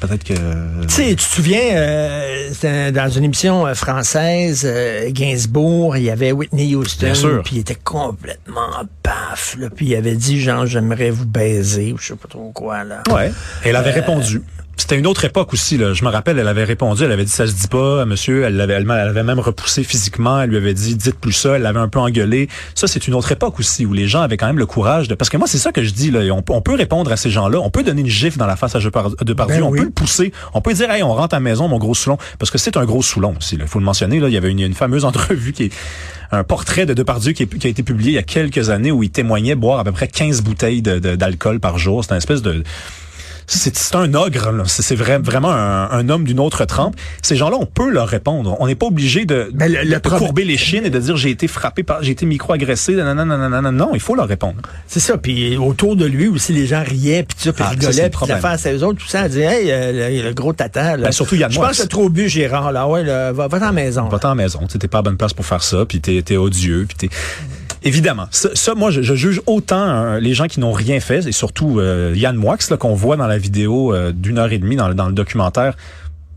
peut-être 0.00 0.24
que. 0.24 0.34
Tu 0.82 0.88
sais, 0.88 1.08
tu 1.10 1.16
te 1.16 1.22
souviens 1.22 1.60
euh, 1.74 2.90
dans 2.90 3.08
une 3.08 3.24
émission 3.24 3.66
euh, 3.66 3.74
française, 3.74 4.62
euh, 4.64 5.10
Gainsbourg, 5.10 5.96
il 5.96 6.04
y 6.04 6.10
avait 6.10 6.32
Whitney 6.32 6.74
Houston, 6.74 7.12
puis 7.44 7.56
il 7.56 7.58
était 7.60 7.74
complètement 7.74 8.70
paf, 9.02 9.56
puis 9.74 9.86
il 9.86 9.94
avait 9.96 10.16
dit 10.16 10.40
genre 10.40 10.66
j'aimerais 10.66 11.10
vous 11.10 11.26
baiser, 11.26 11.92
ou 11.92 11.98
je 11.98 12.08
sais 12.08 12.16
pas 12.16 12.28
trop 12.28 12.50
quoi 12.52 12.84
là. 12.84 13.02
Ouais. 13.10 13.32
Elle 13.64 13.76
avait 13.76 13.90
répondu. 13.90 14.42
C'était 14.80 14.98
une 14.98 15.06
autre 15.06 15.26
époque 15.26 15.52
aussi. 15.52 15.76
Là. 15.76 15.92
Je 15.92 16.02
me 16.06 16.10
rappelle, 16.10 16.38
elle 16.38 16.48
avait 16.48 16.64
répondu, 16.64 17.04
elle 17.04 17.12
avait 17.12 17.26
dit 17.26 17.30
ça 17.30 17.46
se 17.46 17.52
dit 17.52 17.68
pas, 17.68 18.06
monsieur. 18.06 18.44
Elle 18.44 18.56
l'avait, 18.56 18.72
elle, 18.72 18.90
avait 18.90 19.22
même 19.22 19.38
repoussé 19.38 19.84
physiquement. 19.84 20.40
Elle 20.40 20.48
lui 20.48 20.56
avait 20.56 20.72
dit 20.72 20.96
dites 20.96 21.20
plus 21.20 21.34
ça. 21.34 21.56
Elle 21.56 21.62
l'avait 21.62 21.80
un 21.80 21.88
peu 21.88 21.98
engueulé. 21.98 22.48
Ça, 22.74 22.86
c'est 22.86 23.06
une 23.06 23.12
autre 23.12 23.30
époque 23.30 23.60
aussi 23.60 23.84
où 23.84 23.92
les 23.92 24.08
gens 24.08 24.22
avaient 24.22 24.38
quand 24.38 24.46
même 24.46 24.58
le 24.58 24.64
courage 24.64 25.06
de. 25.06 25.14
Parce 25.14 25.28
que 25.28 25.36
moi, 25.36 25.46
c'est 25.46 25.58
ça 25.58 25.70
que 25.70 25.82
je 25.82 25.92
dis 25.92 26.10
là. 26.10 26.20
On, 26.32 26.62
peut 26.62 26.74
répondre 26.74 27.12
à 27.12 27.18
ces 27.18 27.28
gens-là. 27.28 27.60
On 27.60 27.68
peut 27.68 27.82
donner 27.82 28.00
une 28.00 28.06
gifle 28.06 28.38
dans 28.38 28.46
la 28.46 28.56
face 28.56 28.74
à 28.74 28.78
Depardieu. 28.80 29.16
Ben 29.36 29.62
on 29.62 29.70
peut 29.70 29.84
le 29.84 29.90
pousser. 29.90 30.32
On 30.54 30.62
peut 30.62 30.72
dire 30.72 30.90
hey, 30.90 31.02
on 31.02 31.12
rentre 31.12 31.34
à 31.34 31.36
la 31.36 31.40
maison, 31.40 31.68
mon 31.68 31.78
gros 31.78 31.94
soulon, 31.94 32.16
parce 32.38 32.50
que 32.50 32.56
c'est 32.56 32.78
un 32.78 32.86
gros 32.86 33.02
soulon 33.02 33.34
aussi. 33.38 33.56
Il 33.60 33.66
faut 33.66 33.80
le 33.80 33.84
mentionner. 33.84 34.18
Là, 34.18 34.28
il 34.28 34.34
y 34.34 34.38
avait 34.38 34.50
une, 34.50 34.60
une 34.60 34.72
fameuse 34.72 35.04
entrevue 35.10 35.52
qui 35.52 35.64
est 35.64 35.72
un 36.32 36.42
portrait 36.42 36.86
de 36.86 36.94
Depardieu 36.94 37.32
qui, 37.32 37.46
qui, 37.46 37.66
a 37.66 37.70
été 37.70 37.82
publié 37.82 38.12
il 38.12 38.14
y 38.14 38.18
a 38.18 38.22
quelques 38.22 38.70
années 38.70 38.92
où 38.92 39.02
il 39.02 39.10
témoignait 39.10 39.56
boire 39.56 39.78
à 39.78 39.84
peu 39.84 39.92
près 39.92 40.08
15 40.08 40.40
bouteilles 40.40 40.80
d'alcool 40.80 41.60
par 41.60 41.76
jour. 41.76 42.02
C'est 42.02 42.12
une 42.12 42.16
espèce 42.16 42.40
de 42.40 42.62
c'est 43.52 43.96
un 43.96 44.14
ogre, 44.14 44.52
c'est 44.66 44.94
vrai, 44.94 45.18
vraiment 45.18 45.50
un, 45.50 46.08
homme 46.08 46.24
d'une 46.24 46.38
autre 46.38 46.64
trempe. 46.66 46.94
Ces 47.20 47.34
gens-là, 47.34 47.56
on 47.58 47.66
peut 47.66 47.90
leur 47.90 48.06
répondre. 48.06 48.56
On 48.60 48.66
n'est 48.68 48.76
pas 48.76 48.86
obligé 48.86 49.24
de, 49.24 49.50
de, 49.52 50.08
courber 50.08 50.44
les 50.44 50.56
chines 50.56 50.84
et 50.84 50.90
de 50.90 50.98
dire 50.98 51.16
j'ai 51.16 51.30
été 51.30 51.48
frappé 51.48 51.82
par, 51.82 52.02
j'ai 52.02 52.12
été 52.12 52.26
micro-agressé. 52.26 52.94
Non, 52.94 53.14
non, 53.14 53.26
non, 53.26 53.48
non, 53.48 53.72
non, 53.72 53.90
il 53.94 54.00
faut 54.00 54.14
leur 54.14 54.28
répondre. 54.28 54.60
C'est 54.86 55.00
ça. 55.00 55.18
Puis 55.18 55.56
autour 55.56 55.96
de 55.96 56.06
lui 56.06 56.28
aussi, 56.28 56.52
les 56.52 56.66
gens 56.66 56.82
riaient, 56.84 57.24
puis 57.24 57.36
ça, 57.38 57.52
puis 57.52 57.64
ah, 57.66 57.70
rigolaient, 57.70 58.10
puis 58.10 58.28
la 58.28 58.38
face 58.38 58.66
à 58.66 58.72
eux 58.72 58.84
autres, 58.84 59.00
tout 59.00 59.08
ça, 59.08 59.28
dit 59.28 59.40
hey, 59.40 59.70
euh, 59.70 60.22
le, 60.22 60.32
gros 60.32 60.52
tata. 60.52 60.96
Là. 60.96 61.06
Ben, 61.06 61.12
surtout 61.12 61.34
Yann 61.34 61.50
Je 61.50 61.58
pense 61.58 61.70
que 61.70 61.76
c'est 61.76 61.88
trop 61.88 62.08
bu, 62.08 62.28
Gérard. 62.28 62.70
Là, 62.70 62.86
ouais, 62.86 63.02
là, 63.02 63.32
va, 63.32 63.48
va 63.48 63.56
à 63.56 63.60
la 63.60 63.72
maison. 63.72 64.08
Va 64.08 64.18
à 64.22 64.28
la 64.28 64.34
maison. 64.36 64.60
T'es 64.66 64.88
pas 64.88 64.98
à 64.98 65.02
bonne 65.02 65.16
place 65.16 65.32
pour 65.32 65.44
faire 65.44 65.62
ça, 65.62 65.84
puis 65.86 66.00
t'es 66.00 66.22
es 66.28 66.36
odieux, 66.36 66.86
puis 66.88 67.08
t'es 67.08 67.16
Évidemment. 67.82 68.26
Ça, 68.30 68.74
moi, 68.74 68.90
je, 68.90 69.14
juge 69.14 69.40
autant 69.46 69.88
euh, 69.88 70.20
les 70.20 70.34
gens 70.34 70.46
qui 70.46 70.60
n'ont 70.60 70.72
rien 70.72 71.00
fait, 71.00 71.26
et 71.26 71.32
surtout 71.32 71.80
euh, 71.80 72.12
Yann 72.14 72.36
Moix, 72.36 72.58
qu'on 72.78 72.94
voit 72.94 73.16
dans 73.16 73.26
la 73.26 73.38
vidéo 73.38 73.94
euh, 73.94 74.12
d'une 74.12 74.38
heure 74.38 74.52
et 74.52 74.58
demie 74.58 74.76
dans, 74.76 74.92
dans 74.92 75.06
le 75.06 75.14
documentaire, 75.14 75.76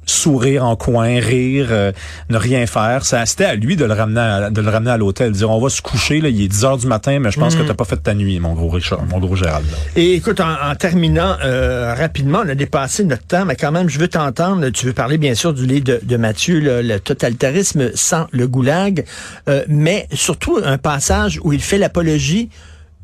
sourire 0.06 0.66
en 0.66 0.76
coin, 0.76 1.20
rire, 1.20 1.68
euh, 1.72 1.92
ne 2.30 2.38
rien 2.38 2.66
faire. 2.66 3.06
Ça, 3.06 3.26
c'était 3.26 3.46
à 3.46 3.56
lui 3.56 3.76
de 3.76 3.86
le 3.86 3.94
ramener 3.94 4.20
à, 4.20 4.50
de 4.50 4.62
le 4.62 4.70
ramener 4.70 4.92
à 4.92 4.98
l'hôtel, 4.98 5.32
dire 5.32 5.50
on 5.50 5.60
va 5.60 5.70
se 5.70 5.82
coucher 5.82 6.22
là, 6.22 6.30
il 6.30 6.42
est 6.42 6.48
10 6.48 6.66
heures 6.66 6.78
du 6.78 6.88
matin, 6.88 7.20
mais 7.20 7.32
je 7.32 7.40
pense 7.40 7.56
que 7.56 7.64
que 7.64 7.66
mm. 7.66 7.68
t'as 7.68 7.74
pas 7.74 7.86
fait 7.86 7.98
ta 7.98 8.14
nuit, 8.14 8.40
mon 8.40 8.54
gros 8.54 8.70
Richard, 8.70 9.06
mon 9.06 9.20
gros 9.20 9.36
Gérald. 9.36 9.66
Et 9.96 10.14
écoute, 10.14 10.40
en, 10.40 10.76
terminant 10.76 11.36
euh, 11.44 11.94
rapidement, 11.98 12.42
on 12.46 12.50
a 12.50 12.56
dépassé 12.56 13.04
notre 13.04 13.24
temps, 13.24 13.46
mais 13.46 13.56
quand 13.56 13.72
même, 13.72 13.90
je 13.90 14.00
veux 14.00 14.08
t'entendre. 14.08 14.70
Tu 14.70 14.86
veux 14.86 14.94
parler 14.94 15.18
bien 15.18 15.36
sûr 15.36 15.54
du 15.54 15.66
livre 15.66 15.86
de, 15.86 16.00
de 16.04 16.18
Mathieu, 16.18 16.60
le, 16.60 17.00
totalitarisme 17.00 17.92
sans 17.96 18.28
le 18.32 18.48
goulag, 18.48 19.06
euh, 19.50 19.64
mais 19.68 20.08
surtout 20.14 20.60
un 20.64 20.78
passage 20.78 21.40
où 21.44 21.54
il 21.54 21.62
fait 21.62 21.78
l'apologie 21.78 22.50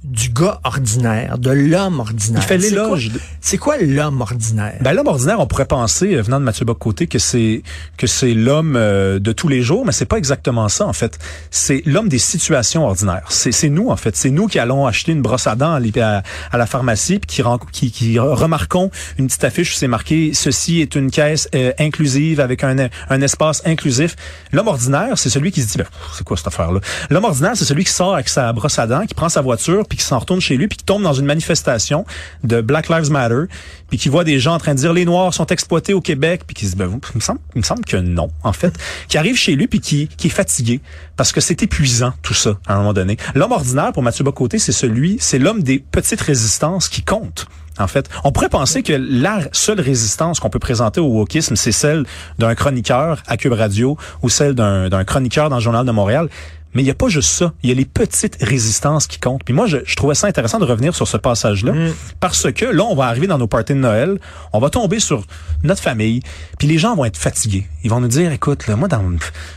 du 0.04 0.30
gars 0.30 0.62
ordinaire, 0.63 1.38
de 1.38 1.51
l'homme 1.51 2.00
ordinaire. 2.00 2.41
Il 2.41 2.48
fait 2.48 2.58
l'éloge. 2.58 3.12
C'est 3.41 3.58
quoi, 3.58 3.77
l'homme 3.77 4.22
ordinaire? 4.22 4.77
Ben, 4.79 4.94
l'homme 4.94 5.08
ordinaire, 5.08 5.41
on 5.41 5.46
pourrait 5.46 5.65
penser, 5.65 6.15
euh, 6.15 6.22
venant 6.22 6.39
de 6.39 6.46
Mathieu 6.46 6.63
Bocoté, 6.63 7.08
que 7.08 7.20
c'est 7.20 7.63
que 7.98 8.08
c'est 8.08 8.34
l'homme 8.34 8.75
euh, 8.77 9.20
de 9.20 9.34
tous 9.34 9.50
les 9.50 9.62
jours, 9.62 9.86
mais 9.86 9.91
c'est 9.91 10.06
pas 10.06 10.18
exactement 10.18 10.70
ça, 10.70 10.88
en 10.88 10.94
fait. 10.94 11.20
C'est 11.51 11.84
l'homme 11.86 12.08
des 12.08 12.18
situations 12.18 12.86
ordinaires. 12.86 13.25
C'est 13.29 13.68
nous, 13.68 13.89
en 13.89 13.98
fait. 13.98 14.15
C'est 14.15 14.29
nous 14.29 14.48
qui 14.48 14.58
allons 14.58 14.88
acheter 14.88 15.12
une 15.12 15.22
brosse 15.22 15.48
à 15.48 15.56
dents 15.56 15.74
à, 15.74 16.24
à 16.51 16.58
la 16.58 16.65
pharmacie, 16.65 17.20
puis 17.20 17.27
qui, 17.27 17.44
qui, 17.72 17.91
qui, 17.91 18.20
remarquons 18.20 18.91
une 19.18 19.27
petite 19.27 19.44
affiche 19.44 19.74
où 19.74 19.75
c'est 19.75 19.88
marqué 19.88 20.32
«Ceci 20.34 20.79
est 20.79 20.96
une 20.96 21.12
caisse 21.12 21.50
euh, 21.56 21.74
inclusive 21.77 22.39
avec 22.39 22.63
un, 22.63 22.88
un 23.10 23.22
espace 23.22 23.62
inclusif». 23.65 24.15
L'homme 24.53 24.70
ordinaire, 24.70 25.18
c'est 25.18 25.29
celui 25.29 25.51
qui 25.51 25.62
se 25.62 25.68
dit 25.68 25.77
ben, 25.77 25.88
«C'est 26.13 26.24
quoi 26.24 26.38
cette 26.38 26.48
affaire-là?» 26.48 26.79
L'homme 27.10 27.25
ordinaire, 27.25 27.51
c'est 27.56 27.65
celui 27.65 27.84
qui 27.84 27.91
sort 27.91 28.13
avec 28.13 28.29
sa 28.29 28.53
brosse 28.53 28.79
à 28.79 28.88
dents, 28.88 29.06
qui 29.06 29.13
prend 29.13 29.27
sa 29.27 29.41
voiture, 29.41 29.86
puis 29.89 29.98
qui 29.98 30.05
s'en 30.05 30.19
retourne 30.19 30.39
chez 30.39 30.55
lui, 30.55 30.67
puis 30.67 30.77
qui 30.77 30.86
tombe 30.86 31.03
dans 31.03 31.13
une 31.13 31.25
manifestation 31.25 32.05
de 32.43 32.62
Black 32.62 32.89
Lives 32.89 33.12
Matter, 33.12 33.43
puis 33.89 33.98
qui 33.98 34.10
voit 34.10 34.24
des 34.24 34.39
gens 34.39 34.53
en 34.53 34.60
train 34.60 34.74
de 34.74 34.79
dire 34.79 34.93
les 34.93 35.05
Noirs 35.05 35.34
sont 35.34 35.48
exploités 35.48 35.93
au 35.93 36.01
Québec, 36.01 36.43
puis 36.48 36.53
qui 36.53 36.65
se 36.65 36.72
dit, 36.72 36.77
ben, 36.77 36.89
il 36.89 37.15
me 37.15 37.22
semble, 37.22 37.39
il 37.55 37.60
me 37.60 37.65
semble 37.65 37.84
que 37.84 37.98
non, 37.98 38.29
en 38.43 38.53
fait, 38.53 38.74
qui 39.08 39.17
arrive 39.17 39.36
chez 39.36 39.55
lui, 39.55 39.67
puis 39.67 39.81
qui, 39.81 40.08
qui 40.08 40.27
est 40.27 40.31
fatigué, 40.31 40.79
parce 41.17 41.31
que 41.31 41.41
c'est 41.41 41.62
épuisant, 41.63 42.13
tout 42.22 42.34
ça, 42.34 42.60
à 42.67 42.75
un 42.75 42.77
moment 42.77 42.93
donné. 42.93 43.17
L'homme 43.36 43.51
ordinaire, 43.51 43.91
pour 43.91 44.03
Mathieu 44.03 44.24
Bocoté, 44.24 44.60
c'est 44.60 44.72
celui, 44.72 45.17
c'est 45.19 45.39
l'homme 45.39 45.63
des 45.63 45.79
petites 45.79 46.22
résistances 46.22 46.88
qui 46.88 47.01
compte. 47.01 47.48
En 47.79 47.88
fait, 47.88 48.10
on 48.24 48.31
pourrait 48.31 48.50
penser 48.50 48.84
que 48.84 48.93
la 48.93 49.39
seule 49.53 49.79
résistance 49.79 50.39
qu'on 50.39 50.50
peut 50.50 50.60
présenter 50.60 51.00
au 51.00 51.08
wokisme, 51.08 51.55
c'est 51.55 51.72
celle 51.72 52.05
d'un 52.38 52.53
chroniqueur 52.53 53.24
à 53.25 53.38
Cube 53.38 53.53
Radio 53.53 53.98
ou 54.22 54.29
celle 54.29 54.53
d'un 54.53 55.03
chroniqueur 55.05 55.50
dans 55.50 55.55
le 55.55 55.62
Journal 55.62 55.86
de 55.86 55.91
Montréal. 55.91 56.29
Mais 56.73 56.81
il 56.83 56.85
n'y 56.85 56.91
a 56.91 56.95
pas 56.95 57.07
juste 57.07 57.31
ça. 57.31 57.53
Il 57.63 57.69
y 57.69 57.71
a 57.71 57.75
les 57.75 57.85
petites 57.85 58.38
résistances 58.41 59.07
qui 59.07 59.19
comptent. 59.19 59.43
Puis 59.43 59.53
moi, 59.53 59.65
je, 59.65 59.77
je 59.85 59.95
trouvais 59.95 60.15
ça 60.15 60.27
intéressant 60.27 60.59
de 60.59 60.65
revenir 60.65 60.95
sur 60.95 61.07
ce 61.07 61.17
passage-là. 61.17 61.71
Mm. 61.71 61.93
Parce 62.19 62.51
que 62.51 62.65
là, 62.65 62.83
on 62.83 62.95
va 62.95 63.05
arriver 63.05 63.27
dans 63.27 63.38
nos 63.38 63.47
parties 63.47 63.73
de 63.73 63.79
Noël. 63.79 64.19
On 64.53 64.59
va 64.59 64.69
tomber 64.69 64.99
sur 64.99 65.23
notre 65.63 65.81
famille. 65.81 66.21
Puis 66.59 66.67
les 66.67 66.77
gens 66.77 66.95
vont 66.95 67.05
être 67.05 67.17
fatigués. 67.17 67.67
Ils 67.83 67.89
vont 67.89 67.99
nous 67.99 68.07
dire, 68.07 68.31
écoute, 68.31 68.67
là, 68.67 68.75
moi, 68.75 68.88
dans, 68.88 69.03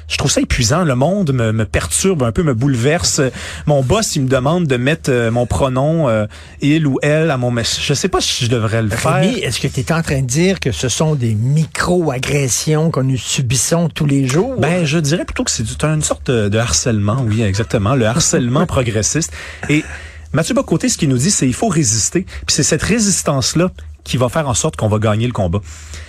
je 0.09 0.17
trouve 0.17 0.31
ça 0.31 0.41
épuisant. 0.41 0.85
Le 0.85 0.95
monde 0.95 1.33
me, 1.33 1.53
me 1.53 1.65
perturbe 1.65 2.23
un 2.23 2.33
peu, 2.33 2.43
me 2.43 2.55
bouleverse. 2.55 3.21
Mon 3.67 3.83
boss, 3.83 4.17
il 4.17 4.23
me 4.23 4.29
demande 4.29 4.67
de 4.67 4.77
mettre 4.77 5.11
euh, 5.11 5.31
mon 5.31 5.47
pronom 5.47 6.09
euh, 6.09 6.27
il 6.61 6.87
ou 6.87 6.99
elle 7.03 7.31
à 7.31 7.37
mon 7.37 7.51
message. 7.51 7.85
Je 7.87 7.95
sais 7.95 8.09
pas 8.09 8.21
si 8.21 8.45
je 8.45 8.51
devrais 8.51 8.83
le 8.83 8.89
faire. 8.89 9.15
Rémi, 9.17 9.39
est-ce 9.41 9.61
que 9.61 9.69
tu 9.69 9.81
es 9.81 9.93
en 9.93 10.03
train 10.03 10.23
de 10.23 10.27
dire 10.27 10.61
que 10.61 10.73
ce 10.73 10.89
sont 10.89 11.15
des 11.15 11.35
micro-agressions 11.35 12.91
que 12.91 13.01
nous 13.01 13.19
subissons 13.19 13.89
tous 13.89 14.07
les 14.07 14.27
jours? 14.27 14.59
Ben, 14.59 14.85
je 14.85 14.99
dirais 14.99 15.25
plutôt 15.25 15.45
que 15.45 15.51
c'est 15.51 15.65
une 15.85 16.03
sorte 16.03 16.31
de, 16.31 16.49
de 16.49 16.59
harcèlement. 16.59 17.02
Oui, 17.27 17.43
exactement. 17.43 17.95
Le 17.95 18.07
harcèlement 18.07 18.67
progressiste. 18.77 19.33
Et 19.69 19.85
Mathieu 20.33 20.55
Bocoté, 20.55 20.89
ce 20.89 20.97
qu'il 20.97 21.09
nous 21.09 21.19
dit, 21.19 21.31
c'est 21.31 21.47
il 21.47 21.55
faut 21.55 21.69
résister. 21.69 22.23
Puis 22.47 22.55
c'est 22.55 22.63
cette 22.63 22.83
résistance-là 22.83 23.71
qui 24.05 24.17
va 24.17 24.29
faire 24.29 24.49
en 24.49 24.55
sorte 24.55 24.77
qu'on 24.77 24.89
va 24.89 24.99
gagner 24.99 25.27
le 25.27 25.33
combat. 25.33 25.61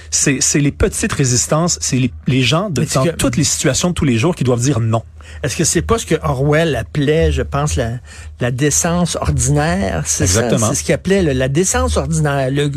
C'est 0.10 0.40
les 0.60 0.72
petites 0.72 1.14
résistances, 1.14 1.80
c'est 1.82 1.98
les, 1.98 2.14
les, 2.28 2.44
gens 2.44 2.70
de, 2.70 2.86
dans 2.94 3.04
que, 3.04 3.10
toutes 3.10 3.36
les 3.36 3.44
situations 3.44 3.90
de 3.90 3.94
tous 3.96 4.06
les 4.06 4.20
jours 4.20 4.36
qui 4.36 4.44
doivent 4.44 4.62
dire 4.62 4.80
non. 4.80 5.02
Est-ce 5.42 5.58
que 5.58 5.64
c'est 5.64 5.82
pas 5.82 5.98
ce 5.98 6.06
que 6.06 6.16
Orwell 6.22 6.76
appelait, 6.76 7.32
je 7.32 7.42
pense, 7.42 7.76
la, 7.76 7.94
la 8.40 8.52
décence 8.52 9.16
ordinaire? 9.16 10.04
C'est 10.06 10.28
ça, 10.28 10.56
c'est 10.56 10.76
ce 10.76 10.84
qu'il 10.84 10.94
appelait 10.94 11.24
le, 11.24 11.34
la 11.34 11.48
décence 11.48 11.98
ordinaire. 11.98 12.52
Le, 12.52 12.72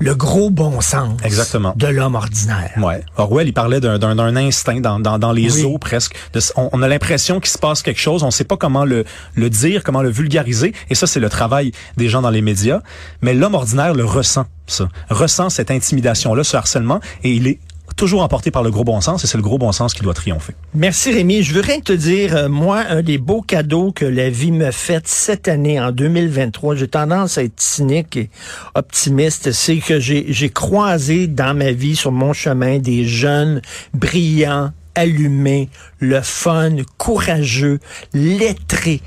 le 0.00 0.14
gros 0.14 0.50
bon 0.50 0.80
sens 0.80 1.20
Exactement. 1.22 1.74
de 1.76 1.86
l'homme 1.86 2.14
ordinaire. 2.14 2.72
Ouais. 2.78 3.04
Orwell, 3.16 3.46
il 3.46 3.52
parlait 3.52 3.80
d'un 3.80 4.36
instinct 4.36 4.80
dans, 4.80 4.98
dans, 4.98 5.18
dans 5.18 5.30
les 5.30 5.52
oui. 5.52 5.64
os 5.64 5.78
presque. 5.78 6.16
De, 6.32 6.40
on, 6.56 6.70
on, 6.72 6.82
a 6.82 6.88
l'impression 6.88 7.38
qu'il 7.38 7.50
se 7.50 7.58
passe 7.58 7.82
quelque 7.82 8.00
chose, 8.00 8.22
on 8.22 8.26
ne 8.26 8.30
sait 8.32 8.44
pas 8.44 8.56
comment 8.56 8.84
le, 8.84 9.04
le 9.34 9.50
dire, 9.50 9.84
comment 9.84 10.02
le 10.02 10.10
vulgariser, 10.10 10.74
et 10.88 10.94
ça, 10.94 11.06
c'est 11.06 11.20
le 11.20 11.28
travail 11.28 11.72
des 11.98 12.08
gens 12.08 12.22
dans 12.22 12.30
les 12.30 12.40
médias. 12.40 12.80
Mais 13.20 13.34
l'homme 13.34 13.54
ordinaire 13.54 13.94
le 13.94 14.04
ressent, 14.04 14.46
ça. 14.66 14.88
Ressent 15.10 15.50
cette 15.50 15.70
intimidation-là, 15.70 16.44
ce 16.44 16.56
harcèlement, 16.56 17.00
et 17.22 17.32
il 17.32 17.46
est 17.46 17.58
toujours 17.96 18.22
emporté 18.22 18.50
par 18.50 18.62
le 18.62 18.70
gros 18.70 18.84
bon 18.84 19.00
sens 19.00 19.24
et 19.24 19.26
c'est 19.26 19.36
le 19.36 19.42
gros 19.42 19.58
bon 19.58 19.72
sens 19.72 19.94
qui 19.94 20.02
doit 20.02 20.14
triompher. 20.14 20.54
Merci 20.74 21.12
Rémi. 21.12 21.42
Je 21.42 21.54
veux 21.54 21.60
rien 21.60 21.80
te 21.80 21.92
dire, 21.92 22.36
euh, 22.36 22.48
moi, 22.48 22.82
un 22.88 23.02
des 23.02 23.18
beaux 23.18 23.42
cadeaux 23.42 23.92
que 23.92 24.04
la 24.04 24.30
vie 24.30 24.52
me 24.52 24.70
fait 24.70 25.06
cette 25.06 25.48
année, 25.48 25.80
en 25.80 25.92
2023, 25.92 26.76
j'ai 26.76 26.88
tendance 26.88 27.38
à 27.38 27.44
être 27.44 27.60
cynique 27.60 28.16
et 28.16 28.30
optimiste, 28.74 29.52
c'est 29.52 29.78
que 29.78 29.98
j'ai 30.00 30.50
croisé 30.50 31.26
dans 31.26 31.56
ma 31.56 31.72
vie, 31.72 31.96
sur 31.96 32.12
mon 32.12 32.32
chemin, 32.32 32.78
des 32.78 33.06
jeunes 33.06 33.62
brillants, 33.94 34.72
allumés, 34.94 35.68
le 35.98 36.20
fun, 36.20 36.76
courageux, 36.98 37.78
lettrés, 38.12 39.00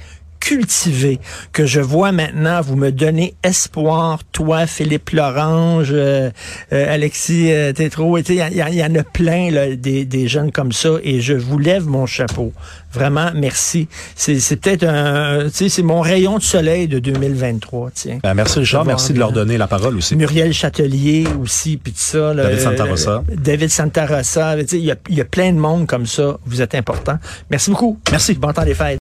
cultivé, 0.44 1.22
que 1.54 1.66
je 1.66 1.80
vois 1.80 2.12
maintenant 2.12 2.60
vous 2.60 2.76
me 2.76 2.92
donner 2.92 3.34
espoir, 3.44 4.20
toi, 4.34 4.68
Philippe 4.68 5.12
Lorange, 5.12 5.92
euh, 5.94 6.32
euh, 6.74 6.94
Alexis 6.94 7.50
euh, 7.50 7.72
Tétrault, 7.72 8.18
il 8.18 8.30
y, 8.30 8.40
y, 8.40 8.76
y, 8.76 8.84
en 8.84 8.96
a 8.96 9.04
plein 9.04 9.52
là, 9.52 9.74
des, 9.78 10.04
des 10.04 10.28
jeunes 10.28 10.52
comme 10.52 10.74
ça, 10.74 10.90
et 11.02 11.22
je 11.22 11.32
vous 11.34 11.60
lève 11.60 11.88
mon 11.88 12.06
chapeau. 12.06 12.52
Vraiment, 12.92 13.32
merci. 13.34 13.88
C'est 14.16 14.36
peut-être 14.58 14.84
un, 14.84 15.48
c'est 15.50 15.82
mon 15.82 16.02
rayon 16.02 16.38
de 16.38 16.44
soleil 16.44 16.88
de 16.88 17.00
2023, 17.00 17.92
tiens. 17.96 18.20
Ben, 18.22 18.34
merci 18.34 18.60
Richard, 18.60 18.86
merci 18.86 19.14
de 19.14 19.20
leur 19.20 19.32
donner 19.32 19.58
la 19.58 19.68
parole 19.68 19.96
aussi. 19.96 20.16
Muriel 20.18 20.54
Châtelier 20.54 21.26
aussi, 21.42 21.78
puis 21.78 21.94
tout 21.94 22.00
ça. 22.00 22.34
Là, 22.34 22.44
David 22.44 22.60
Santarossa. 22.60 23.24
David 23.34 23.70
Santarossa, 23.70 24.58
il 24.60 24.76
y, 24.76 24.94
y 25.10 25.22
a 25.22 25.26
plein 25.26 25.54
de 25.54 25.58
monde 25.58 25.88
comme 25.88 26.06
ça. 26.06 26.38
Vous 26.46 26.62
êtes 26.62 26.76
important. 26.76 27.18
Merci 27.50 27.72
beaucoup. 27.72 27.98
Merci. 28.12 28.34
Bon 28.34 28.52
temps 28.52 28.66
des 28.66 28.76
fêtes. 28.76 28.92